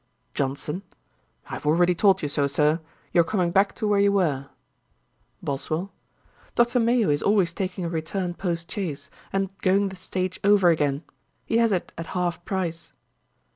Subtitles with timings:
[0.33, 0.81] JOHNSON.
[1.47, 2.81] 'I have already told you so, Sir.
[3.13, 4.49] You are coming back to where you were,'
[5.43, 5.91] BOSWELL.
[6.55, 6.79] 'Dr.
[6.79, 11.03] Mayo is always taking a return post chaise, and going the stage over again.
[11.45, 12.93] He has it at half price.'